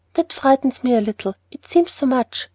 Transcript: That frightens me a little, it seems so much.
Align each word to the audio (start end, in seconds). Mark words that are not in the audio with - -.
That 0.15 0.33
frightens 0.33 0.83
me 0.83 0.95
a 0.95 0.99
little, 0.99 1.35
it 1.51 1.63
seems 1.67 1.91
so 1.91 2.07
much. 2.07 2.49